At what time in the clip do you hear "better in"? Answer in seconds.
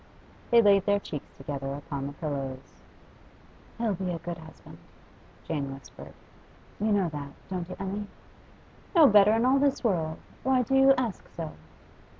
9.05-9.45